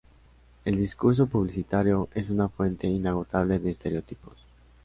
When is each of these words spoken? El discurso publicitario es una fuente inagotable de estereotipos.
El 0.65 0.77
discurso 0.77 1.27
publicitario 1.27 2.09
es 2.15 2.31
una 2.31 2.49
fuente 2.49 2.87
inagotable 2.87 3.59
de 3.59 3.69
estereotipos. 3.69 4.35